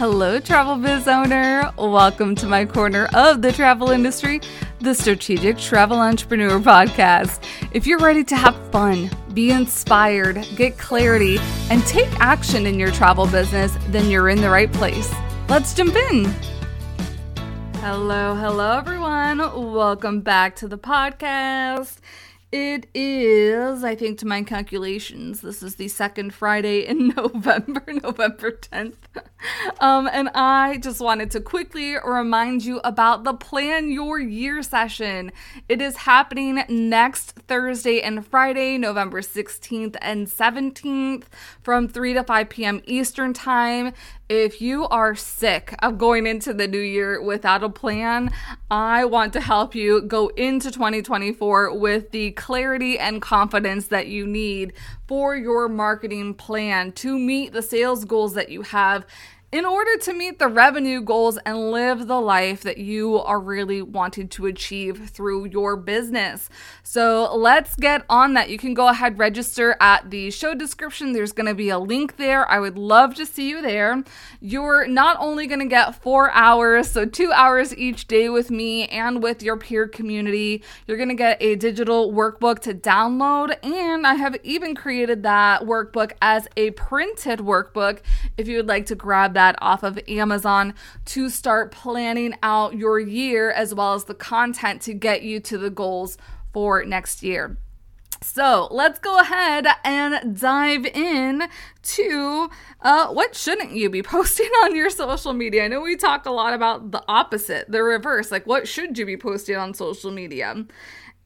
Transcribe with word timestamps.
Hello, 0.00 0.40
travel 0.40 0.76
biz 0.76 1.06
owner. 1.06 1.70
Welcome 1.76 2.34
to 2.36 2.46
my 2.46 2.64
corner 2.64 3.06
of 3.12 3.42
the 3.42 3.52
travel 3.52 3.90
industry, 3.90 4.40
the 4.78 4.94
Strategic 4.94 5.58
Travel 5.58 5.98
Entrepreneur 5.98 6.58
Podcast. 6.58 7.44
If 7.72 7.86
you're 7.86 7.98
ready 7.98 8.24
to 8.24 8.34
have 8.34 8.56
fun, 8.72 9.10
be 9.34 9.50
inspired, 9.50 10.48
get 10.56 10.78
clarity, 10.78 11.36
and 11.68 11.84
take 11.84 12.08
action 12.18 12.64
in 12.64 12.78
your 12.78 12.90
travel 12.90 13.26
business, 13.26 13.76
then 13.88 14.08
you're 14.08 14.30
in 14.30 14.40
the 14.40 14.48
right 14.48 14.72
place. 14.72 15.12
Let's 15.50 15.74
jump 15.74 15.94
in. 15.94 16.34
Hello, 17.80 18.34
hello, 18.34 18.78
everyone. 18.78 19.38
Welcome 19.74 20.22
back 20.22 20.56
to 20.56 20.66
the 20.66 20.78
podcast. 20.78 21.98
It 22.50 22.86
is, 22.94 23.84
I 23.84 23.96
think, 23.96 24.18
to 24.20 24.26
my 24.26 24.44
calculations, 24.44 25.42
this 25.42 25.62
is 25.62 25.74
the 25.74 25.88
second 25.88 26.32
Friday 26.32 26.86
in 26.86 27.08
November, 27.16 27.84
November 28.02 28.50
10th. 28.50 28.94
Um, 29.80 30.10
and 30.12 30.28
I 30.34 30.76
just 30.76 31.00
wanted 31.00 31.30
to 31.30 31.40
quickly 31.40 31.96
remind 32.04 32.64
you 32.64 32.80
about 32.84 33.24
the 33.24 33.32
Plan 33.32 33.90
Your 33.90 34.18
Year 34.18 34.62
session. 34.62 35.32
It 35.70 35.80
is 35.80 35.96
happening 35.96 36.62
next 36.68 37.32
Thursday 37.48 38.02
and 38.02 38.26
Friday, 38.26 38.76
November 38.76 39.22
16th 39.22 39.96
and 40.02 40.26
17th 40.26 41.24
from 41.62 41.88
3 41.88 42.12
to 42.14 42.24
5 42.24 42.48
p.m. 42.50 42.82
Eastern 42.84 43.32
Time 43.32 43.94
if 44.30 44.62
you 44.62 44.86
are 44.86 45.16
sick 45.16 45.74
of 45.82 45.98
going 45.98 46.24
into 46.24 46.54
the 46.54 46.68
new 46.68 46.78
year 46.78 47.20
without 47.20 47.64
a 47.64 47.68
plan, 47.68 48.30
I 48.70 49.04
want 49.04 49.32
to 49.32 49.40
help 49.40 49.74
you 49.74 50.02
go 50.02 50.28
into 50.28 50.70
2024 50.70 51.76
with 51.76 52.12
the 52.12 52.30
clarity 52.30 52.96
and 52.96 53.20
confidence 53.20 53.88
that 53.88 54.06
you 54.06 54.28
need 54.28 54.72
for 55.10 55.34
your 55.34 55.68
marketing 55.68 56.32
plan 56.32 56.92
to 56.92 57.18
meet 57.18 57.52
the 57.52 57.62
sales 57.62 58.04
goals 58.04 58.34
that 58.34 58.48
you 58.48 58.62
have 58.62 59.04
in 59.52 59.64
order 59.64 59.96
to 59.96 60.12
meet 60.12 60.38
the 60.38 60.46
revenue 60.46 61.00
goals 61.00 61.36
and 61.44 61.72
live 61.72 62.06
the 62.06 62.20
life 62.20 62.62
that 62.62 62.78
you 62.78 63.18
are 63.18 63.40
really 63.40 63.82
wanting 63.82 64.28
to 64.28 64.46
achieve 64.46 65.10
through 65.10 65.44
your 65.46 65.76
business. 65.76 66.48
So 66.84 67.34
let's 67.34 67.74
get 67.74 68.04
on 68.08 68.34
that. 68.34 68.48
You 68.48 68.58
can 68.58 68.74
go 68.74 68.86
ahead 68.86 69.18
register 69.18 69.76
at 69.80 70.10
the 70.10 70.30
show 70.30 70.54
description. 70.54 71.12
There's 71.12 71.32
going 71.32 71.48
to 71.48 71.54
be 71.54 71.68
a 71.68 71.80
link 71.80 72.16
there. 72.16 72.48
I 72.48 72.60
would 72.60 72.78
love 72.78 73.16
to 73.16 73.26
see 73.26 73.48
you 73.48 73.60
there. 73.60 74.04
You're 74.40 74.86
not 74.86 75.16
only 75.18 75.48
going 75.48 75.60
to 75.60 75.66
get 75.66 76.00
4 76.00 76.30
hours, 76.30 76.88
so 76.88 77.04
2 77.04 77.32
hours 77.32 77.76
each 77.76 78.06
day 78.06 78.28
with 78.28 78.52
me 78.52 78.86
and 78.86 79.20
with 79.20 79.42
your 79.42 79.56
peer 79.56 79.88
community. 79.88 80.62
You're 80.86 80.96
going 80.96 81.08
to 81.08 81.14
get 81.16 81.42
a 81.42 81.56
digital 81.56 82.12
workbook 82.12 82.60
to 82.60 82.74
download 82.74 83.56
and 83.64 84.06
I 84.06 84.14
have 84.14 84.36
even 84.44 84.76
created 84.76 85.24
that 85.24 85.62
workbook 85.62 86.12
as 86.22 86.46
a 86.56 86.70
printed 86.72 87.40
workbook 87.40 87.98
if 88.36 88.46
you 88.46 88.56
would 88.58 88.68
like 88.68 88.86
to 88.86 88.94
grab 88.94 89.34
that 89.34 89.39
that 89.40 89.56
off 89.62 89.82
of 89.82 89.98
Amazon 90.06 90.74
to 91.06 91.30
start 91.30 91.72
planning 91.72 92.34
out 92.42 92.76
your 92.76 93.00
year 93.00 93.50
as 93.50 93.74
well 93.74 93.94
as 93.94 94.04
the 94.04 94.14
content 94.14 94.82
to 94.82 94.92
get 94.92 95.22
you 95.22 95.40
to 95.40 95.56
the 95.56 95.70
goals 95.70 96.18
for 96.52 96.84
next 96.84 97.22
year. 97.22 97.56
So 98.22 98.68
let's 98.70 98.98
go 98.98 99.18
ahead 99.18 99.66
and 99.82 100.38
dive 100.38 100.84
in 100.84 101.48
to 101.82 102.50
uh, 102.82 103.08
what 103.08 103.34
shouldn't 103.34 103.72
you 103.72 103.88
be 103.88 104.02
posting 104.14 104.50
on 104.62 104.76
your 104.76 104.90
social 104.90 105.32
media? 105.32 105.64
I 105.64 105.68
know 105.68 105.80
we 105.80 105.96
talk 105.96 106.26
a 106.26 106.30
lot 106.30 106.52
about 106.52 106.90
the 106.90 107.02
opposite, 107.08 107.70
the 107.70 107.82
reverse. 107.82 108.30
Like, 108.30 108.46
what 108.46 108.68
should 108.68 108.98
you 108.98 109.06
be 109.06 109.16
posting 109.16 109.56
on 109.56 109.72
social 109.72 110.10
media? 110.10 110.66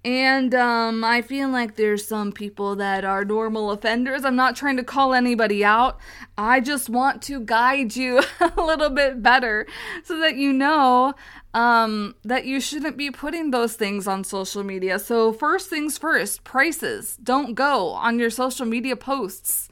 And 0.05 0.55
um, 0.55 1.03
I 1.03 1.23
feel 1.23 1.49
like 1.49 1.77
there's 1.77 2.07
some 2.07 2.31
people 2.31 2.77
that 2.77 3.07
are 3.07 3.25
normal 3.25 3.71
offenders. 3.71 4.23
I'm 4.23 4.37
not 4.37 4.55
trying 4.55 4.77
to 4.77 4.85
call 4.85 5.15
anybody 5.15 5.65
out. 5.65 5.99
I 6.37 6.61
just 6.61 6.91
want 6.91 7.23
to 7.23 7.41
guide 7.41 7.97
you 7.97 8.23
a 8.41 8.61
little 8.61 8.91
bit 8.91 9.23
better 9.23 9.67
so 10.03 10.19
that 10.21 10.37
you 10.37 10.53
know 10.53 11.15
um, 11.55 12.17
that 12.23 12.45
you 12.45 12.61
shouldn't 12.61 12.99
be 12.99 13.11
putting 13.11 13.51
those 13.51 13.77
things 13.77 14.07
on 14.07 14.25
social 14.25 14.63
media. 14.63 14.99
So, 14.99 15.33
first 15.33 15.71
things 15.71 15.97
first 15.97 16.45
prices 16.45 17.17
don't 17.23 17.55
go 17.55 17.91
on 17.91 18.19
your 18.19 18.31
social 18.31 18.67
media 18.67 18.97
posts. 18.97 19.71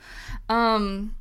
Um, 0.48 1.14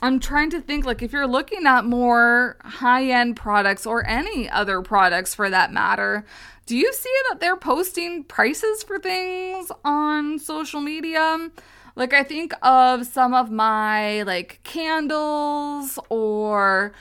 I'm 0.00 0.20
trying 0.20 0.50
to 0.50 0.60
think 0.60 0.84
like 0.84 1.02
if 1.02 1.12
you're 1.12 1.26
looking 1.26 1.66
at 1.66 1.84
more 1.84 2.56
high 2.62 3.10
end 3.10 3.36
products 3.36 3.84
or 3.84 4.06
any 4.06 4.48
other 4.48 4.80
products 4.80 5.34
for 5.34 5.50
that 5.50 5.72
matter, 5.72 6.24
do 6.66 6.76
you 6.76 6.92
see 6.92 7.14
that 7.30 7.40
they're 7.40 7.56
posting 7.56 8.22
prices 8.24 8.82
for 8.84 8.98
things 9.00 9.72
on 9.84 10.38
social 10.38 10.80
media? 10.80 11.50
Like 11.96 12.12
I 12.12 12.22
think 12.22 12.52
of 12.62 13.06
some 13.06 13.34
of 13.34 13.50
my 13.50 14.22
like 14.22 14.60
candles 14.62 15.98
or 16.08 16.92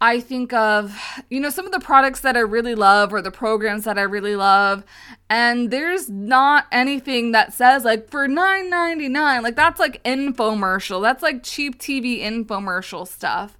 I 0.00 0.20
think 0.20 0.52
of, 0.52 0.96
you 1.28 1.40
know, 1.40 1.50
some 1.50 1.66
of 1.66 1.72
the 1.72 1.80
products 1.80 2.20
that 2.20 2.36
I 2.36 2.40
really 2.40 2.76
love 2.76 3.12
or 3.12 3.20
the 3.20 3.32
programs 3.32 3.84
that 3.84 3.98
I 3.98 4.02
really 4.02 4.36
love. 4.36 4.84
And 5.28 5.72
there's 5.72 6.08
not 6.08 6.66
anything 6.70 7.32
that 7.32 7.52
says 7.52 7.84
like 7.84 8.08
for 8.08 8.28
$9.99. 8.28 9.42
Like 9.42 9.56
that's 9.56 9.80
like 9.80 10.02
infomercial. 10.04 11.02
That's 11.02 11.22
like 11.22 11.42
cheap 11.42 11.78
TV 11.80 12.20
infomercial 12.22 13.08
stuff. 13.08 13.58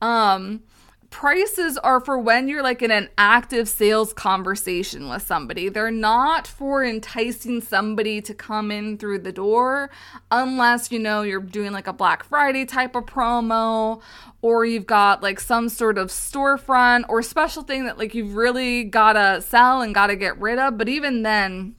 Um, 0.00 0.62
prices 1.10 1.76
are 1.78 2.00
for 2.00 2.18
when 2.18 2.48
you're 2.48 2.62
like 2.62 2.82
in 2.82 2.90
an 2.90 3.08
active 3.18 3.68
sales 3.68 4.12
conversation 4.12 5.08
with 5.08 5.22
somebody. 5.22 5.68
They're 5.68 5.90
not 5.90 6.46
for 6.46 6.84
enticing 6.84 7.60
somebody 7.60 8.20
to 8.22 8.32
come 8.32 8.70
in 8.70 8.96
through 8.96 9.18
the 9.20 9.32
door 9.32 9.90
unless 10.30 10.90
you 10.90 10.98
know 10.98 11.22
you're 11.22 11.40
doing 11.40 11.72
like 11.72 11.88
a 11.88 11.92
Black 11.92 12.24
Friday 12.24 12.64
type 12.64 12.94
of 12.94 13.06
promo 13.06 14.00
or 14.40 14.64
you've 14.64 14.86
got 14.86 15.22
like 15.22 15.40
some 15.40 15.68
sort 15.68 15.98
of 15.98 16.08
storefront 16.08 17.04
or 17.08 17.22
special 17.22 17.62
thing 17.62 17.84
that 17.84 17.98
like 17.98 18.14
you've 18.14 18.36
really 18.36 18.84
got 18.84 19.14
to 19.14 19.42
sell 19.42 19.82
and 19.82 19.94
got 19.94 20.06
to 20.06 20.16
get 20.16 20.40
rid 20.40 20.58
of. 20.58 20.78
But 20.78 20.88
even 20.88 21.22
then, 21.22 21.74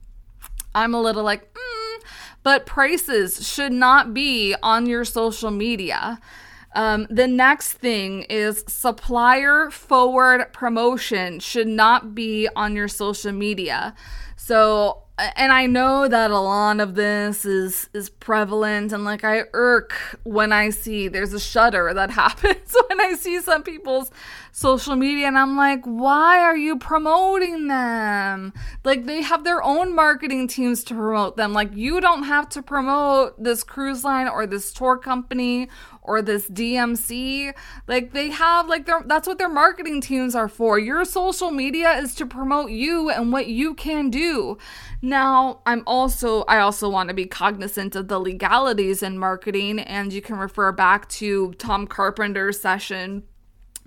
I'm 0.75 0.93
a 0.93 1.01
little 1.01 1.23
like, 1.23 1.53
mm, 1.53 2.03
but 2.43 2.65
prices 2.65 3.47
should 3.47 3.71
not 3.71 4.13
be 4.13 4.55
on 4.61 4.85
your 4.85 5.05
social 5.05 5.51
media. 5.51 6.19
Um, 6.73 7.07
the 7.09 7.27
next 7.27 7.73
thing 7.73 8.23
is 8.23 8.63
supplier 8.67 9.69
forward 9.69 10.53
promotion 10.53 11.39
should 11.39 11.67
not 11.67 12.15
be 12.15 12.47
on 12.55 12.75
your 12.75 12.87
social 12.87 13.33
media. 13.33 13.93
So, 14.37 15.03
and 15.35 15.51
I 15.51 15.65
know 15.67 16.07
that 16.07 16.31
a 16.31 16.39
lot 16.39 16.79
of 16.79 16.95
this 16.95 17.45
is 17.45 17.89
is 17.93 18.09
prevalent, 18.09 18.91
and 18.91 19.03
like 19.03 19.23
I 19.23 19.43
irk 19.53 20.19
when 20.23 20.51
I 20.51 20.69
see 20.69 21.07
there's 21.07 21.33
a 21.33 21.39
shudder 21.39 21.93
that 21.93 22.11
happens 22.23 22.75
when 22.89 22.99
I 22.99 23.13
see 23.13 23.39
some 23.41 23.63
people's 23.63 24.11
social 24.51 24.95
media, 24.95 25.27
and 25.27 25.37
I'm 25.37 25.57
like, 25.57 25.83
why 25.85 26.41
are 26.41 26.57
you 26.57 26.77
promoting 26.77 27.67
them? 27.67 28.53
Like 28.83 29.05
they 29.05 29.21
have 29.21 29.43
their 29.43 29.61
own 29.63 29.95
marketing 29.95 30.47
teams 30.47 30.83
to 30.85 30.95
promote 30.95 31.37
them. 31.37 31.53
Like 31.53 31.75
you 31.75 32.01
don't 32.01 32.23
have 32.23 32.49
to 32.49 32.61
promote 32.61 33.41
this 33.41 33.63
cruise 33.63 34.03
line 34.03 34.27
or 34.27 34.47
this 34.47 34.73
tour 34.73 34.97
company 34.97 35.69
or 36.03 36.21
this 36.21 36.49
DMC. 36.49 37.53
Like 37.87 38.13
they 38.13 38.29
have 38.29 38.67
like 38.67 38.85
their 38.85 39.03
that's 39.05 39.27
what 39.27 39.37
their 39.37 39.49
marketing 39.49 40.01
teams 40.01 40.35
are 40.35 40.47
for. 40.47 40.79
Your 40.79 41.05
social 41.05 41.51
media 41.51 41.91
is 41.97 42.15
to 42.15 42.25
promote 42.25 42.71
you 42.71 43.09
and 43.09 43.31
what 43.31 43.47
you 43.47 43.73
can 43.73 44.09
do. 44.09 44.57
Now, 45.11 45.59
I'm 45.65 45.83
also 45.87 46.43
I 46.43 46.59
also 46.59 46.87
want 46.87 47.09
to 47.09 47.13
be 47.13 47.25
cognizant 47.25 47.97
of 47.97 48.07
the 48.07 48.17
legalities 48.17 49.03
in 49.03 49.17
marketing 49.17 49.79
and 49.79 50.13
you 50.13 50.21
can 50.21 50.37
refer 50.37 50.71
back 50.71 51.09
to 51.09 51.51
Tom 51.55 51.85
Carpenter's 51.85 52.61
session 52.61 53.23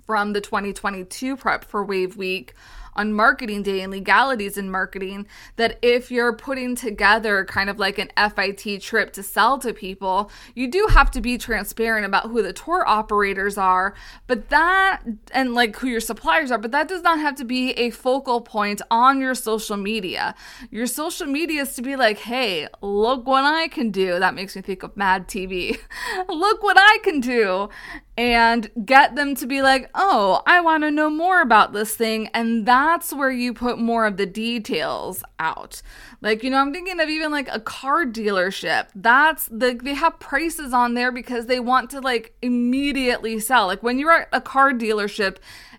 from 0.05 0.33
the 0.33 0.41
2022 0.41 1.35
prep 1.35 1.65
for 1.65 1.83
Wave 1.83 2.15
Week 2.15 2.53
on 2.95 3.13
marketing 3.13 3.63
day 3.63 3.81
and 3.81 3.91
legalities 3.91 4.57
in 4.57 4.69
marketing 4.69 5.27
that 5.55 5.77
if 5.81 6.11
you're 6.11 6.33
putting 6.33 6.75
together 6.75 7.45
kind 7.45 7.69
of 7.69 7.79
like 7.79 7.97
an 7.97 8.09
FIT 8.17 8.81
trip 8.81 9.11
to 9.13 9.23
sell 9.23 9.57
to 9.59 9.73
people, 9.73 10.31
you 10.53 10.69
do 10.69 10.87
have 10.91 11.11
to 11.11 11.21
be 11.21 11.37
transparent 11.37 12.05
about 12.05 12.29
who 12.29 12.41
the 12.41 12.53
tour 12.53 12.83
operators 12.87 13.57
are, 13.57 13.93
but 14.27 14.49
that 14.49 15.01
and 15.31 15.53
like 15.53 15.75
who 15.77 15.87
your 15.87 15.99
suppliers 15.99 16.51
are, 16.51 16.57
but 16.57 16.71
that 16.71 16.87
does 16.87 17.01
not 17.01 17.19
have 17.19 17.35
to 17.35 17.45
be 17.45 17.71
a 17.71 17.89
focal 17.89 18.41
point 18.41 18.81
on 18.89 19.19
your 19.19 19.35
social 19.35 19.77
media. 19.77 20.35
Your 20.71 20.87
social 20.87 21.27
media 21.27 21.61
is 21.61 21.73
to 21.75 21.81
be 21.81 21.95
like, 21.95 22.19
hey, 22.19 22.67
look 22.81 23.25
what 23.25 23.43
I 23.43 23.67
can 23.67 23.91
do. 23.91 24.19
That 24.19 24.35
makes 24.35 24.55
me 24.55 24.61
think 24.61 24.83
of 24.83 24.95
Mad 24.95 25.27
TV. 25.27 25.77
look 26.29 26.63
what 26.63 26.77
I 26.79 26.99
can 27.03 27.19
do 27.19 27.69
and 28.17 28.71
get 28.85 29.15
them 29.15 29.35
to 29.35 29.45
be 29.45 29.61
like, 29.61 29.89
oh, 29.93 30.41
I 30.45 30.61
want 30.61 30.83
to 30.83 30.91
know 30.91 31.09
more 31.09 31.41
about 31.41 31.73
this 31.73 31.95
thing. 31.95 32.27
And 32.33 32.65
that's 32.65 33.13
where 33.13 33.31
you 33.31 33.53
put 33.53 33.77
more 33.77 34.05
of 34.05 34.15
the 34.17 34.25
details 34.25 35.23
out. 35.37 35.81
Like, 36.21 36.41
you 36.43 36.49
know, 36.49 36.57
I'm 36.57 36.71
thinking 36.71 36.99
of 36.99 37.09
even 37.09 37.31
like 37.31 37.49
a 37.51 37.59
car 37.59 38.05
dealership. 38.05 38.87
That's 38.95 39.47
the, 39.47 39.79
they 39.81 39.95
have 39.95 40.19
prices 40.19 40.71
on 40.71 40.93
there 40.93 41.11
because 41.11 41.47
they 41.47 41.59
want 41.59 41.89
to 41.89 41.99
like 41.99 42.35
immediately 42.41 43.39
sell. 43.39 43.67
Like, 43.67 43.83
when 43.83 43.99
you're 43.99 44.11
at 44.11 44.29
a 44.31 44.39
car 44.39 44.71
dealership, 44.71 45.37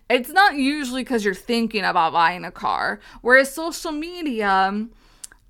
it's 0.09 0.29
not 0.29 0.55
usually 0.55 1.01
because 1.01 1.25
you're 1.25 1.33
thinking 1.33 1.83
about 1.83 2.13
buying 2.13 2.45
a 2.45 2.51
car. 2.51 2.99
Whereas 3.21 3.51
social 3.53 3.91
media, 3.91 4.87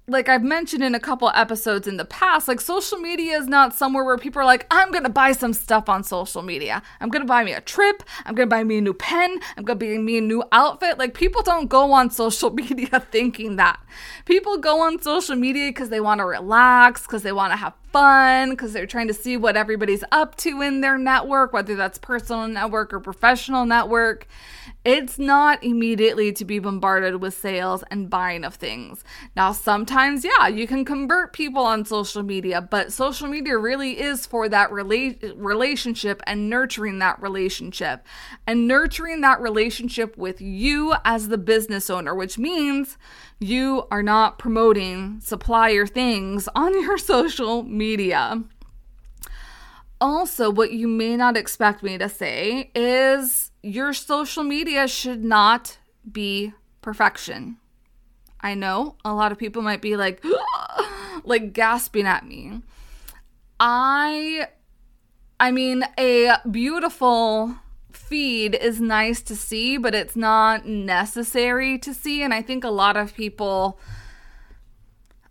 like 0.10 0.30
I've 0.30 0.44
mentioned 0.44 0.84
in 0.84 0.96
a 0.96 1.02
couple 1.02 1.30
episodes 1.36 1.86
in 1.86 1.98
the 1.98 2.06
past, 2.06 2.48
like 2.48 2.62
social 2.62 2.98
media 2.98 3.38
is 3.38 3.48
not 3.48 3.76
somewhere 3.76 4.06
where 4.06 4.18
people 4.18 4.42
are 4.42 4.46
like, 4.46 4.66
I'm 4.72 4.90
gonna 4.90 5.10
buy 5.10 5.34
some 5.34 5.52
stuff 5.52 5.90
on 5.90 6.02
social 6.06 6.42
media. 6.42 6.82
I'm 7.02 7.10
gonna 7.10 7.26
buy 7.26 7.44
me 7.44 7.52
a 7.52 7.60
trip. 7.60 8.04
I'm 8.26 8.34
gonna 8.34 8.48
buy 8.48 8.64
me 8.64 8.78
a 8.78 8.82
new 8.82 8.94
pen. 8.94 9.38
I'm 9.58 9.66
gonna 9.66 9.78
buy 9.78 9.98
me 9.98 10.20
a 10.20 10.22
new 10.22 10.46
outfit. 10.54 10.98
Like 10.98 11.14
people 11.14 11.42
don't 11.42 11.68
go 11.68 11.92
on 11.92 12.10
social 12.24 12.52
media 12.52 13.06
thinking 13.12 13.58
that. 13.58 13.82
People 14.24 14.58
go 14.58 14.80
on 14.80 15.02
social 15.02 15.36
media 15.36 15.68
because 15.70 15.90
they 15.90 16.00
want 16.00 16.20
to 16.20 16.26
relax, 16.26 17.02
because 17.02 17.24
they 17.24 17.34
want 17.34 17.52
to 17.52 17.58
have 17.58 17.74
fun, 17.92 18.52
because 18.52 18.72
they're 18.72 18.88
trying 18.88 19.08
to 19.10 19.14
see 19.14 19.36
what 19.36 19.58
everybody's 19.58 20.06
up 20.14 20.38
to 20.38 20.62
in 20.62 20.80
their 20.80 20.98
network, 20.98 21.52
whether 21.52 21.76
that's 21.76 21.98
personal 21.98 22.48
network 22.48 22.94
or 22.94 23.02
professional 23.02 23.66
network. 23.66 24.26
It's 24.88 25.20
not 25.20 25.62
immediately 25.66 26.32
to 26.32 26.46
be 26.46 26.60
bombarded 26.60 27.18
with 27.22 27.34
sales 27.34 27.84
and 27.92 28.10
buying 28.10 28.46
of 28.46 28.56
things. 28.56 29.04
Now, 29.36 29.52
sometimes, 29.52 30.24
yeah, 30.24 30.48
you 30.48 30.66
can 30.66 30.86
convert 30.86 31.34
people 31.34 31.62
on 31.62 31.84
social 31.84 32.24
media, 32.24 32.62
but 32.62 32.94
social 32.94 33.28
media 33.28 33.58
really 33.58 34.00
is 34.00 34.26
for 34.26 34.48
that 34.48 34.70
rela- 34.70 35.34
relationship 35.36 36.22
and 36.26 36.50
nurturing 36.50 37.00
that 37.00 37.22
relationship 37.22 38.06
and 38.48 38.66
nurturing 38.66 39.20
that 39.20 39.42
relationship 39.42 40.18
with 40.18 40.40
you 40.40 40.94
as 41.04 41.28
the 41.28 41.38
business 41.38 41.90
owner, 41.90 42.16
which 42.16 42.38
means 42.38 42.98
you 43.40 43.88
are 43.92 44.02
not 44.02 44.40
promoting 44.40 45.20
supplier 45.20 45.86
things 45.86 46.48
on 46.56 46.74
your 46.82 46.98
social 46.98 47.62
media. 47.64 48.42
Also, 50.00 50.52
what 50.52 50.72
you 50.72 50.88
may 50.88 51.16
not 51.18 51.36
expect 51.36 51.82
me 51.82 51.98
to 51.98 52.08
say 52.08 52.72
is 52.76 53.52
your 53.64 53.94
social 53.94 54.44
media 54.44 54.88
should 54.88 55.24
not 55.24 55.78
be 56.10 56.54
perfection. 56.82 57.58
I 58.40 58.54
know 58.54 58.96
a 59.04 59.14
lot 59.14 59.32
of 59.32 59.40
people 59.40 59.62
might 59.62 59.82
be 59.82 59.98
like 59.98 60.24
like 61.24 61.54
gasping 61.54 62.06
at 62.06 62.26
me. 62.26 62.62
I 63.60 64.48
I 65.40 65.52
mean 65.52 65.84
a 65.98 66.38
beautiful 66.50 67.56
feed 67.92 68.54
is 68.54 68.80
nice 68.80 69.22
to 69.24 69.36
see, 69.36 69.78
but 69.78 69.96
it's 69.96 70.16
not 70.16 70.68
necessary 70.68 71.80
to 71.80 71.94
see 71.94 72.22
and 72.22 72.34
I 72.34 72.44
think 72.44 72.64
a 72.64 72.70
lot 72.70 72.98
of 72.98 73.16
people 73.16 73.80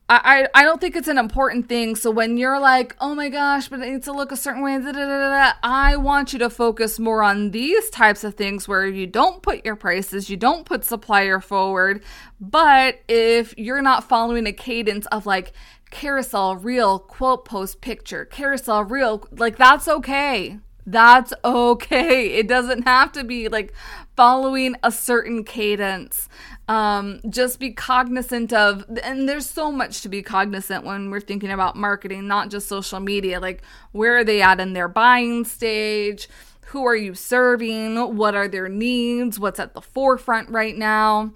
I, 0.09 0.47
I 0.55 0.63
don't 0.63 0.81
think 0.81 0.95
it's 0.95 1.09
an 1.09 1.19
important 1.19 1.69
thing. 1.69 1.97
So 1.97 2.13
when 2.13 2.37
you're 2.37 2.61
like, 2.61 2.95
oh 3.01 3.15
my 3.15 3.29
gosh, 3.29 3.69
but 3.69 3.81
it 3.81 3.91
needs 3.91 4.05
to 4.05 4.13
look 4.13 4.31
a 4.31 4.37
certain 4.37 4.63
way, 4.63 4.79
da, 4.79 4.93
da, 4.93 4.93
da, 4.93 5.53
I 5.65 5.97
want 5.97 6.33
you 6.33 6.39
to 6.41 6.51
focus 6.51 7.01
more 7.01 7.25
on 7.25 7.51
these 7.51 7.91
types 7.91 8.23
of 8.23 8.35
things 8.35 8.69
where 8.69 8.87
you 8.87 9.09
don't 9.09 9.43
put 9.43 9.65
your 9.65 9.75
prices, 9.75 10.31
you 10.31 10.37
don't 10.37 10.65
put 10.65 10.85
supplier 10.85 11.41
forward. 11.41 12.05
But 12.41 13.01
if 13.09 13.53
you're 13.59 13.83
not 13.83 14.09
following 14.09 14.47
a 14.47 14.53
cadence 14.53 15.07
of 15.07 15.27
like 15.27 15.53
carousel, 15.91 16.55
reel, 16.55 17.01
quote 17.01 17.45
post 17.45 17.81
picture, 17.81 18.25
carousel, 18.25 18.85
reel, 18.85 19.27
like 19.33 19.57
that's 19.57 19.89
okay. 19.89 20.61
That's 20.87 21.33
okay. 21.45 22.35
It 22.37 22.47
doesn't 22.47 22.85
have 22.85 23.11
to 23.13 23.25
be 23.25 23.49
like 23.49 23.75
following 24.17 24.77
a 24.85 24.93
certain 24.93 25.43
cadence. 25.43 26.29
Um, 26.69 27.21
just 27.29 27.59
be 27.59 27.73
cognizant 27.73 28.53
of 28.53 28.85
and 29.03 29.29
there's 29.29 29.49
so 29.49 29.71
much 29.73 30.01
to 30.03 30.09
be 30.09 30.23
cognizant 30.23 30.85
when 30.85 31.11
we're 31.11 31.21
thinking 31.21 31.51
about 31.51 31.77
marketing 31.77 32.27
not 32.29 32.51
just 32.51 32.69
social 32.69 33.01
media. 33.01 33.41
Like 33.41 33.63
where 33.93 34.17
are 34.19 34.25
they 34.25 34.43
at 34.43 34.61
in 34.61 34.75
their 34.75 34.89
buying 34.89 35.45
stage? 35.45 36.29
Who 36.67 36.85
are 36.85 36.97
you 36.97 37.15
serving? 37.15 38.17
What 38.17 38.35
are 38.35 38.49
their 38.49 38.69
needs? 38.69 39.39
What's 39.41 39.61
at 39.61 39.75
the 39.75 39.81
forefront 39.81 40.51
right 40.51 40.77
now? 40.77 41.33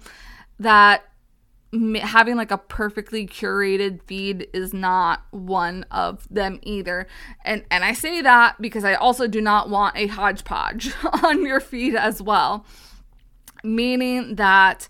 That 0.59 1.10
having 2.01 2.35
like 2.35 2.51
a 2.51 2.57
perfectly 2.57 3.25
curated 3.25 4.03
feed 4.03 4.47
is 4.53 4.73
not 4.73 5.23
one 5.31 5.85
of 5.89 6.27
them 6.29 6.59
either. 6.63 7.07
And 7.45 7.63
and 7.71 7.83
i 7.83 7.93
say 7.93 8.21
that 8.21 8.61
because 8.61 8.83
i 8.83 8.93
also 8.93 9.27
do 9.27 9.41
not 9.41 9.69
want 9.69 9.95
a 9.95 10.07
hodgepodge 10.07 10.93
on 11.23 11.45
your 11.45 11.59
feed 11.59 11.95
as 11.95 12.21
well. 12.21 12.65
Meaning 13.63 14.35
that 14.35 14.89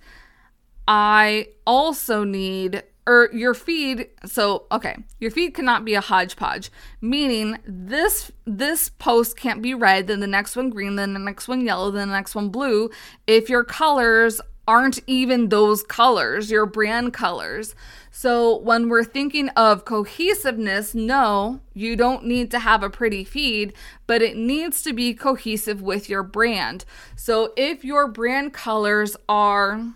I 0.88 1.48
also 1.68 2.24
need 2.24 2.84
or 3.08 3.30
your 3.34 3.56
feed 3.56 4.08
so 4.26 4.68
okay 4.72 4.96
your 5.20 5.32
feed 5.32 5.54
cannot 5.54 5.86
be 5.86 5.94
a 5.94 6.02
hodgepodge. 6.02 6.72
Meaning 7.00 7.58
this 7.66 8.32
this 8.46 8.90
post 8.90 9.38
can't 9.38 9.62
be 9.62 9.74
red 9.74 10.08
then 10.08 10.20
the 10.20 10.28
next 10.28 10.56
one 10.56 10.70
green 10.70 10.96
then 10.96 11.14
the 11.14 11.20
next 11.20 11.48
one 11.48 11.62
yellow 11.62 11.92
then 11.92 12.08
the 12.08 12.16
next 12.16 12.34
one 12.34 12.50
blue. 12.50 12.90
If 13.28 13.50
your 13.50 13.64
colors 13.64 14.42
aren't 14.72 15.00
even 15.06 15.50
those 15.50 15.84
colors 15.84 16.50
your 16.50 16.66
brand 16.66 17.12
colors. 17.12 17.76
So 18.10 18.56
when 18.60 18.88
we're 18.88 19.04
thinking 19.04 19.50
of 19.50 19.84
cohesiveness 19.84 20.96
no 20.96 21.60
you 21.74 21.98
don't 21.98 22.24
need 22.24 22.50
to 22.52 22.60
have 22.60 22.82
a 22.82 22.90
pretty 22.90 23.26
feed 23.26 23.74
but 24.08 24.22
it 24.22 24.38
needs 24.38 24.82
to 24.84 24.94
be 24.94 25.14
cohesive 25.14 25.82
with 25.82 26.08
your 26.08 26.24
brand. 26.24 26.86
So 27.18 27.52
if 27.58 27.84
your 27.84 28.08
brand 28.08 28.54
colors 28.54 29.18
are 29.28 29.94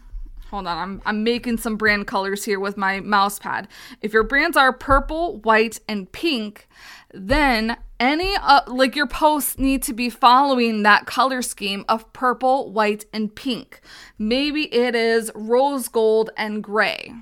hold 0.55 0.67
on, 0.67 0.77
I'm, 0.77 1.01
I'm 1.05 1.23
making 1.25 1.57
some 1.57 1.75
brand 1.75 2.07
colors 2.07 2.45
here 2.45 2.61
with 2.61 2.77
my 2.77 3.01
mouse 3.01 3.39
pad. 3.39 3.67
If 4.01 4.13
your 4.13 4.23
brands 4.23 4.55
are 4.55 4.71
purple, 4.71 5.39
white, 5.39 5.81
and 5.89 6.09
pink, 6.09 6.69
then 7.13 7.75
any 7.99 8.37
uh, 8.37 8.61
like 8.67 8.95
your 8.95 9.05
posts 9.05 9.57
need 9.59 9.83
to 9.83 9.93
be 9.93 10.09
following 10.09 10.83
that 10.83 11.05
color 11.05 11.41
scheme 11.41 11.83
of 11.89 12.11
purple, 12.13 12.71
white, 12.71 13.03
and 13.11 13.35
pink. 13.35 13.81
Maybe 14.17 14.73
it 14.73 14.95
is 14.95 15.29
rose 15.35 15.89
gold 15.89 16.29
and 16.37 16.63
gray. 16.63 17.13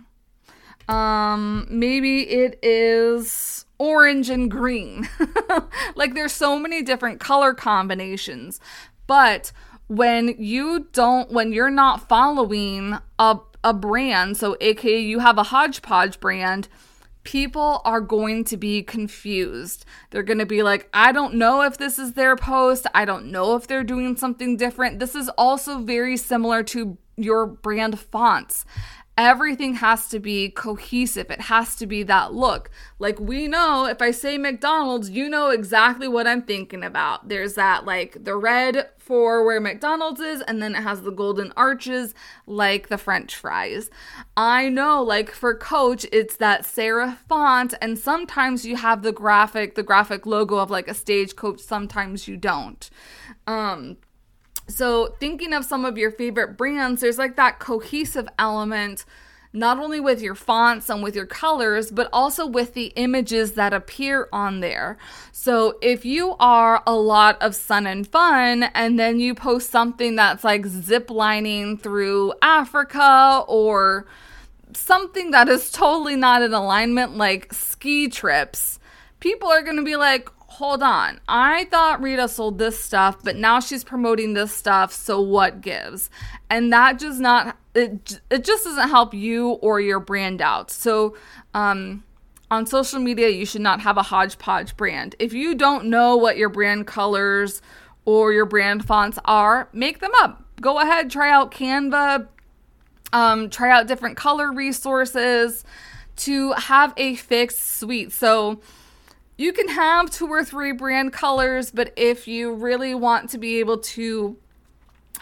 Um, 0.87 1.65
maybe 1.71 2.29
it 2.29 2.59
is 2.61 3.65
orange 3.79 4.29
and 4.29 4.51
green. 4.51 5.09
like 5.95 6.13
there's 6.13 6.33
so 6.33 6.59
many 6.59 6.83
different 6.83 7.19
color 7.19 7.55
combinations, 7.55 8.59
but 9.07 9.51
when 9.95 10.35
you 10.39 10.87
don't 10.91 11.31
when 11.31 11.53
you're 11.53 11.69
not 11.69 12.07
following 12.07 12.97
a 13.19 13.37
a 13.63 13.73
brand, 13.73 14.35
so 14.37 14.57
aka 14.59 14.99
you 14.99 15.19
have 15.19 15.37
a 15.37 15.43
hodgepodge 15.43 16.19
brand, 16.19 16.67
people 17.23 17.81
are 17.85 18.01
going 18.01 18.43
to 18.43 18.57
be 18.57 18.81
confused. 18.81 19.85
They're 20.09 20.23
going 20.23 20.39
to 20.39 20.45
be 20.45 20.63
like, 20.63 20.89
I 20.93 21.11
don't 21.11 21.35
know 21.35 21.61
if 21.61 21.77
this 21.77 21.97
is 21.97 22.13
their 22.13 22.35
post. 22.35 22.87
I 22.93 23.05
don't 23.05 23.27
know 23.27 23.55
if 23.55 23.67
they're 23.67 23.83
doing 23.83 24.17
something 24.17 24.57
different. 24.57 24.99
This 24.99 25.15
is 25.15 25.29
also 25.37 25.79
very 25.79 26.17
similar 26.17 26.63
to 26.63 26.97
your 27.15 27.45
brand 27.45 27.99
fonts 27.99 28.65
everything 29.17 29.75
has 29.75 30.07
to 30.09 30.19
be 30.19 30.49
cohesive. 30.49 31.29
It 31.29 31.41
has 31.41 31.75
to 31.75 31.85
be 31.85 32.03
that 32.03 32.33
look. 32.33 32.69
Like 32.97 33.19
we 33.19 33.47
know 33.47 33.85
if 33.85 34.01
I 34.01 34.11
say 34.11 34.37
McDonald's, 34.37 35.09
you 35.09 35.29
know 35.29 35.49
exactly 35.49 36.07
what 36.07 36.27
I'm 36.27 36.41
thinking 36.41 36.83
about. 36.83 37.29
There's 37.29 37.53
that 37.53 37.85
like 37.85 38.23
the 38.23 38.35
red 38.35 38.89
for 38.97 39.43
where 39.43 39.59
McDonald's 39.59 40.21
is, 40.21 40.41
and 40.41 40.61
then 40.61 40.75
it 40.75 40.81
has 40.83 41.01
the 41.01 41.11
golden 41.11 41.51
arches 41.57 42.15
like 42.47 42.87
the 42.87 42.97
French 42.97 43.35
fries. 43.35 43.89
I 44.37 44.69
know, 44.69 45.03
like 45.03 45.29
for 45.31 45.53
Coach, 45.53 46.05
it's 46.11 46.37
that 46.37 46.63
serif 46.63 47.17
font, 47.27 47.73
and 47.81 47.99
sometimes 47.99 48.65
you 48.65 48.77
have 48.77 49.03
the 49.03 49.11
graphic, 49.11 49.75
the 49.75 49.83
graphic 49.83 50.25
logo 50.25 50.55
of 50.57 50.71
like 50.71 50.87
a 50.87 50.93
stagecoach, 50.93 51.59
sometimes 51.59 52.27
you 52.27 52.37
don't. 52.37 52.89
Um, 53.45 53.97
so, 54.73 55.15
thinking 55.19 55.53
of 55.53 55.65
some 55.65 55.85
of 55.85 55.97
your 55.99 56.09
favorite 56.09 56.57
brands, 56.57 57.01
there's 57.01 57.19
like 57.19 57.35
that 57.35 57.59
cohesive 57.59 58.27
element, 58.39 59.05
not 59.53 59.77
only 59.77 59.99
with 59.99 60.19
your 60.19 60.33
fonts 60.33 60.89
and 60.89 61.03
with 61.03 61.15
your 61.15 61.27
colors, 61.27 61.91
but 61.91 62.09
also 62.11 62.47
with 62.47 62.73
the 62.73 62.87
images 62.95 63.51
that 63.51 63.71
appear 63.71 64.27
on 64.33 64.61
there. 64.61 64.97
So, 65.31 65.77
if 65.81 66.05
you 66.05 66.35
are 66.39 66.81
a 66.87 66.95
lot 66.95 67.39
of 67.39 67.53
sun 67.55 67.85
and 67.85 68.07
fun, 68.07 68.63
and 68.63 68.97
then 68.97 69.19
you 69.19 69.35
post 69.35 69.69
something 69.69 70.15
that's 70.15 70.43
like 70.43 70.65
zip 70.65 71.11
lining 71.11 71.77
through 71.77 72.33
Africa 72.41 73.43
or 73.47 74.07
something 74.75 75.29
that 75.31 75.49
is 75.49 75.71
totally 75.71 76.15
not 76.15 76.41
in 76.41 76.51
alignment, 76.51 77.15
like 77.15 77.53
ski 77.53 78.09
trips, 78.09 78.79
people 79.19 79.49
are 79.49 79.61
going 79.61 79.77
to 79.77 79.83
be 79.83 79.97
like, 79.97 80.29
hold 80.53 80.83
on. 80.83 81.19
I 81.27 81.65
thought 81.65 82.01
Rita 82.01 82.27
sold 82.27 82.59
this 82.59 82.79
stuff, 82.79 83.23
but 83.23 83.35
now 83.35 83.59
she's 83.59 83.83
promoting 83.83 84.33
this 84.33 84.53
stuff. 84.53 84.93
So 84.93 85.19
what 85.19 85.61
gives? 85.61 86.11
And 86.47 86.71
that 86.71 86.99
does 86.99 87.19
not 87.19 87.57
it 87.73 88.21
it 88.29 88.43
just 88.43 88.63
doesn't 88.63 88.89
help 88.89 89.15
you 89.15 89.49
or 89.49 89.81
your 89.81 89.99
brand 89.99 90.41
out. 90.41 90.69
So 90.69 91.17
um 91.55 92.03
on 92.51 92.67
social 92.67 92.99
media, 92.99 93.29
you 93.29 93.47
should 93.47 93.61
not 93.61 93.81
have 93.81 93.97
a 93.97 94.03
hodgepodge 94.03 94.77
brand. 94.77 95.15
If 95.17 95.33
you 95.33 95.55
don't 95.55 95.85
know 95.85 96.15
what 96.17 96.37
your 96.37 96.49
brand 96.49 96.85
colors 96.85 97.63
or 98.05 98.31
your 98.31 98.45
brand 98.45 98.85
fonts 98.85 99.17
are, 99.25 99.69
make 99.73 100.01
them 100.01 100.11
up. 100.21 100.43
Go 100.61 100.79
ahead, 100.79 101.09
try 101.09 101.31
out 101.31 101.51
Canva, 101.51 102.27
um, 103.11 103.49
try 103.49 103.71
out 103.71 103.87
different 103.87 104.17
color 104.17 104.51
resources 104.51 105.65
to 106.17 106.51
have 106.51 106.93
a 106.95 107.15
fixed 107.15 107.79
suite. 107.79 108.11
So 108.11 108.61
you 109.37 109.53
can 109.53 109.67
have 109.69 110.11
two 110.11 110.27
or 110.27 110.43
three 110.43 110.71
brand 110.71 111.13
colors, 111.13 111.71
but 111.71 111.91
if 111.95 112.27
you 112.27 112.53
really 112.53 112.93
want 112.93 113.29
to 113.31 113.37
be 113.37 113.59
able 113.59 113.79
to 113.79 114.37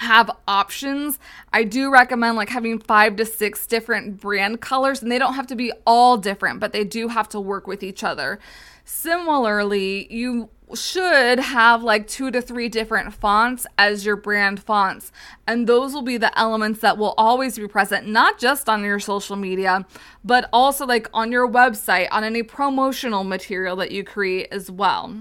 have 0.01 0.31
options, 0.47 1.19
I 1.53 1.63
do 1.63 1.91
recommend 1.91 2.35
like 2.35 2.49
having 2.49 2.79
five 2.79 3.15
to 3.17 3.25
six 3.25 3.67
different 3.67 4.19
brand 4.19 4.59
colors, 4.59 5.01
and 5.01 5.11
they 5.11 5.19
don't 5.19 5.35
have 5.35 5.47
to 5.47 5.55
be 5.55 5.71
all 5.85 6.17
different, 6.17 6.59
but 6.59 6.73
they 6.73 6.83
do 6.83 7.09
have 7.09 7.29
to 7.29 7.39
work 7.39 7.67
with 7.67 7.83
each 7.83 8.03
other. 8.03 8.39
Similarly, 8.83 10.11
you 10.11 10.49
should 10.73 11.39
have 11.39 11.83
like 11.83 12.07
two 12.07 12.31
to 12.31 12.41
three 12.41 12.67
different 12.67 13.13
fonts 13.13 13.67
as 13.77 14.03
your 14.05 14.15
brand 14.15 14.63
fonts. 14.63 15.11
And 15.45 15.67
those 15.67 15.93
will 15.93 16.01
be 16.01 16.17
the 16.17 16.37
elements 16.37 16.79
that 16.79 16.97
will 16.97 17.13
always 17.17 17.57
be 17.57 17.67
present, 17.67 18.07
not 18.07 18.39
just 18.39 18.67
on 18.67 18.83
your 18.83 18.99
social 18.99 19.35
media, 19.35 19.85
but 20.23 20.49
also 20.51 20.85
like 20.87 21.09
on 21.13 21.31
your 21.31 21.47
website, 21.47 22.07
on 22.11 22.23
any 22.23 22.41
promotional 22.41 23.23
material 23.23 23.75
that 23.75 23.91
you 23.91 24.03
create 24.03 24.47
as 24.51 24.71
well. 24.71 25.15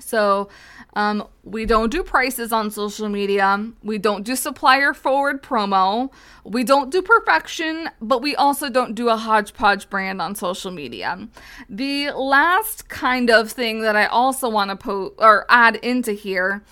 So, 0.00 0.48
um, 0.94 1.28
we 1.44 1.66
don't 1.66 1.90
do 1.90 2.02
prices 2.02 2.52
on 2.52 2.70
social 2.70 3.08
media. 3.08 3.70
We 3.82 3.98
don't 3.98 4.24
do 4.24 4.34
supplier 4.34 4.92
forward 4.92 5.42
promo. 5.42 6.10
We 6.44 6.64
don't 6.64 6.90
do 6.90 7.00
perfection, 7.00 7.90
but 8.00 8.22
we 8.22 8.34
also 8.34 8.68
don't 8.68 8.94
do 8.94 9.08
a 9.08 9.16
hodgepodge 9.16 9.88
brand 9.88 10.20
on 10.20 10.34
social 10.34 10.70
media. 10.70 11.28
The 11.68 12.10
last 12.10 12.88
kind 12.88 13.30
of 13.30 13.52
thing 13.52 13.82
that 13.82 13.94
I 13.94 14.06
also 14.06 14.48
want 14.48 14.70
to 14.70 14.76
put 14.76 15.14
or 15.18 15.46
add 15.48 15.76
into 15.76 16.12
here 16.12 16.64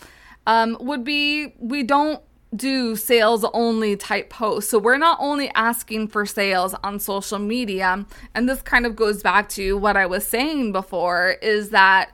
um, 0.47 0.77
would 0.81 1.05
be 1.05 1.55
we 1.59 1.83
don't 1.83 2.21
do 2.57 2.97
sales 2.97 3.45
only 3.53 3.95
type 3.95 4.31
posts. 4.31 4.71
So 4.71 4.79
we're 4.79 4.97
not 4.97 5.19
only 5.21 5.51
asking 5.55 6.09
for 6.09 6.25
sales 6.25 6.75
on 6.83 6.99
social 6.99 7.39
media, 7.39 8.07
and 8.35 8.49
this 8.49 8.63
kind 8.63 8.87
of 8.87 8.97
goes 8.97 9.23
back 9.23 9.49
to 9.51 9.77
what 9.77 9.97
I 9.97 10.07
was 10.07 10.27
saying 10.27 10.73
before 10.73 11.37
is 11.43 11.71
that 11.71 12.13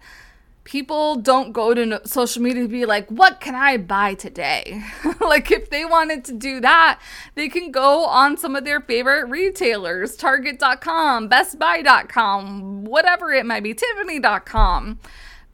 people 0.65 1.17
don't 1.17 1.53
go 1.53 1.75
to 1.75 2.01
social 2.07 2.43
media 2.43 2.63
to 2.63 2.69
be 2.69 2.87
like, 2.87 3.09
what 3.11 3.41
can 3.41 3.55
I 3.55 3.77
buy 3.77 4.15
today? 4.15 4.83
like, 5.21 5.51
if 5.51 5.71
they 5.71 5.85
wanted 5.85 6.25
to 6.27 6.33
do 6.33 6.61
that, 6.61 7.01
they 7.35 7.49
can 7.49 7.71
go 7.71 8.05
on 8.05 8.37
some 8.37 8.57
of 8.57 8.65
their 8.65 8.81
favorite 8.81 9.29
retailers, 9.29 10.17
Target.com, 10.17 11.29
BestBuy.com, 11.29 12.85
whatever 12.85 13.33
it 13.33 13.47
might 13.47 13.63
be, 13.63 13.75
Tiffany.com 13.75 14.99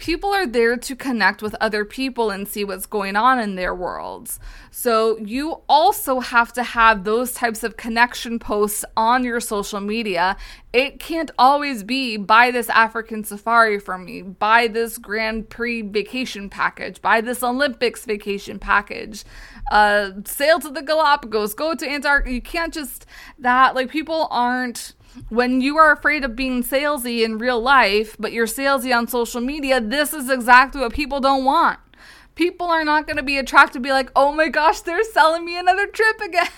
people 0.01 0.33
are 0.33 0.47
there 0.47 0.79
to 0.79 0.97
connect 0.97 1.43
with 1.43 1.55
other 1.61 1.85
people 1.85 2.31
and 2.31 2.49
see 2.49 2.65
what's 2.65 2.87
going 2.87 3.17
on 3.17 3.39
in 3.39 3.55
their 3.55 3.75
worlds. 3.75 4.41
So 4.71 5.19
you 5.19 5.61
also 5.69 6.21
have 6.21 6.55
to 6.55 6.63
have 6.63 7.05
those 7.05 7.33
types 7.33 7.63
of 7.63 7.77
connection 7.77 8.39
posts 8.39 8.83
on 8.97 9.25
your 9.25 9.41
social 9.41 9.79
media. 9.79 10.39
It 10.73 11.01
can't 11.01 11.31
always 11.39 11.85
be 11.85 12.17
buy 12.17 12.51
this 12.51 12.71
African 12.71 13.25
safari 13.25 13.79
from 13.79 14.07
me, 14.07 14.23
buy 14.23 14.69
this 14.69 14.97
Grand 14.97 15.51
Prix 15.51 15.83
vacation 15.83 16.49
package, 16.49 17.03
buy 17.03 17.21
this 17.21 17.43
Olympics 17.43 18.07
vacation 18.07 18.59
package, 18.59 19.25
uh, 19.71 20.13
sail 20.25 20.59
to 20.61 20.71
the 20.71 20.83
Galapagos, 20.83 21.53
go 21.53 21.75
to 21.75 21.87
Antarctica. 21.87 22.33
You 22.33 22.41
can't 22.41 22.73
just 22.73 23.05
that 23.39 23.75
like 23.75 23.91
people 23.91 24.29
aren't 24.31 24.95
when 25.29 25.61
you 25.61 25.77
are 25.77 25.93
afraid 25.93 26.25
of 26.25 26.37
being 26.37 26.63
salesy 26.63 27.25
in 27.25 27.39
real 27.39 27.61
life, 27.61 28.17
but 28.19 28.33
you're 28.33 28.47
salesy 28.47 28.97
on 28.97 29.09
social 29.09 29.41
media, 29.41 29.81
this 29.81 30.13
is 30.13 30.31
exactly 30.31 30.81
what 30.81 30.93
people 30.93 31.21
don't 31.21 31.45
want. 31.45 31.79
People 32.35 32.69
are 32.69 32.85
not 32.85 33.07
going 33.07 33.17
to 33.17 33.23
be 33.23 33.37
attracted 33.37 33.75
to 33.75 33.81
be 33.81 33.91
like, 33.91 34.11
oh 34.17 34.33
my 34.33 34.49
gosh, 34.49 34.81
they're 34.81 35.05
selling 35.05 35.45
me 35.45 35.59
another 35.59 35.87
trip 35.87 36.21
again. 36.21 36.49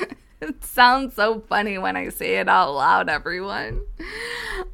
it 0.40 0.64
sounds 0.64 1.14
so 1.14 1.40
funny 1.48 1.78
when 1.78 1.96
I 1.96 2.08
say 2.10 2.36
it 2.36 2.48
out 2.48 2.72
loud, 2.74 3.08
everyone. 3.08 3.82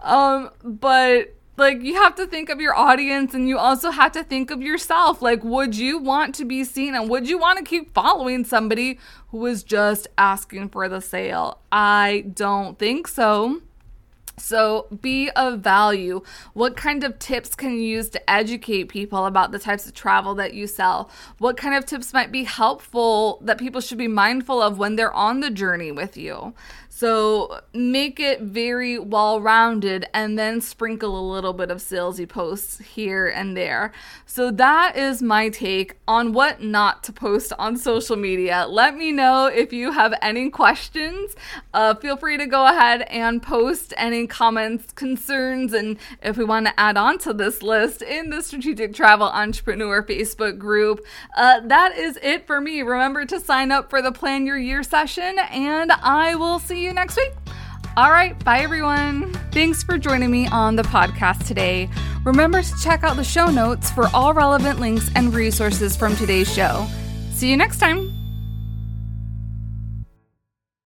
Um, 0.00 0.50
but 0.62 1.34
like 1.56 1.82
you 1.82 1.94
have 1.94 2.14
to 2.14 2.26
think 2.26 2.48
of 2.48 2.60
your 2.60 2.74
audience 2.74 3.34
and 3.34 3.48
you 3.48 3.58
also 3.58 3.90
have 3.90 4.12
to 4.12 4.22
think 4.22 4.50
of 4.50 4.62
yourself 4.62 5.22
like 5.22 5.42
would 5.44 5.76
you 5.76 5.98
want 5.98 6.34
to 6.34 6.44
be 6.44 6.64
seen 6.64 6.94
and 6.94 7.08
would 7.08 7.28
you 7.28 7.38
want 7.38 7.58
to 7.58 7.64
keep 7.64 7.92
following 7.94 8.44
somebody 8.44 8.98
who 9.28 9.46
is 9.46 9.62
just 9.62 10.06
asking 10.18 10.68
for 10.68 10.88
the 10.88 11.00
sale 11.00 11.58
i 11.72 12.24
don't 12.34 12.78
think 12.78 13.08
so 13.08 13.60
so, 14.38 14.86
be 15.00 15.30
of 15.30 15.60
value. 15.60 16.22
What 16.52 16.76
kind 16.76 17.04
of 17.04 17.18
tips 17.18 17.54
can 17.54 17.72
you 17.72 17.80
use 17.80 18.10
to 18.10 18.30
educate 18.30 18.84
people 18.84 19.24
about 19.24 19.50
the 19.50 19.58
types 19.58 19.86
of 19.86 19.94
travel 19.94 20.34
that 20.34 20.52
you 20.52 20.66
sell? 20.66 21.10
What 21.38 21.56
kind 21.56 21.74
of 21.74 21.86
tips 21.86 22.12
might 22.12 22.30
be 22.30 22.44
helpful 22.44 23.38
that 23.42 23.58
people 23.58 23.80
should 23.80 23.96
be 23.96 24.08
mindful 24.08 24.60
of 24.60 24.78
when 24.78 24.96
they're 24.96 25.12
on 25.12 25.40
the 25.40 25.50
journey 25.50 25.90
with 25.90 26.18
you? 26.18 26.52
So 26.96 27.60
make 27.74 28.18
it 28.18 28.40
very 28.40 28.98
well 28.98 29.38
rounded 29.38 30.06
and 30.14 30.38
then 30.38 30.62
sprinkle 30.62 31.20
a 31.20 31.24
little 31.30 31.52
bit 31.52 31.70
of 31.70 31.76
salesy 31.76 32.26
posts 32.26 32.78
here 32.78 33.26
and 33.26 33.54
there. 33.54 33.92
So 34.24 34.50
that 34.52 34.96
is 34.96 35.20
my 35.20 35.50
take 35.50 35.98
on 36.08 36.32
what 36.32 36.62
not 36.62 37.04
to 37.04 37.12
post 37.12 37.52
on 37.58 37.76
social 37.76 38.16
media. 38.16 38.64
Let 38.66 38.96
me 38.96 39.12
know 39.12 39.44
if 39.44 39.74
you 39.74 39.92
have 39.92 40.14
any 40.22 40.48
questions. 40.48 41.36
Uh, 41.74 41.94
feel 41.96 42.16
free 42.16 42.38
to 42.38 42.46
go 42.46 42.66
ahead 42.66 43.02
and 43.02 43.42
post 43.42 43.92
any 43.98 44.26
comments, 44.26 44.90
concerns, 44.92 45.74
and 45.74 45.98
if 46.22 46.38
we 46.38 46.44
want 46.44 46.64
to 46.64 46.80
add 46.80 46.96
on 46.96 47.18
to 47.18 47.34
this 47.34 47.62
list 47.62 48.00
in 48.00 48.30
the 48.30 48.40
Strategic 48.40 48.94
Travel 48.94 49.28
Entrepreneur 49.28 50.02
Facebook 50.02 50.56
group. 50.56 51.04
Uh, 51.36 51.60
that 51.60 51.94
is 51.98 52.18
it 52.22 52.46
for 52.46 52.58
me. 52.58 52.80
Remember 52.80 53.26
to 53.26 53.38
sign 53.38 53.70
up 53.70 53.90
for 53.90 54.00
the 54.00 54.12
Plan 54.12 54.46
Your 54.46 54.56
Year 54.56 54.82
session, 54.82 55.38
and 55.50 55.92
I 55.92 56.34
will 56.36 56.58
see 56.58 56.84
you 56.84 56.85
you 56.86 56.94
next 56.94 57.16
week. 57.16 57.32
All 57.96 58.10
right, 58.10 58.42
bye 58.44 58.60
everyone. 58.60 59.32
Thanks 59.52 59.82
for 59.82 59.98
joining 59.98 60.30
me 60.30 60.46
on 60.48 60.76
the 60.76 60.82
podcast 60.82 61.46
today. 61.46 61.88
Remember 62.24 62.62
to 62.62 62.74
check 62.82 63.04
out 63.04 63.16
the 63.16 63.24
show 63.24 63.50
notes 63.50 63.90
for 63.90 64.08
all 64.14 64.34
relevant 64.34 64.80
links 64.80 65.10
and 65.14 65.34
resources 65.34 65.96
from 65.96 66.14
today's 66.16 66.52
show. 66.52 66.86
See 67.32 67.50
you 67.50 67.56
next 67.56 67.78
time. 67.78 68.15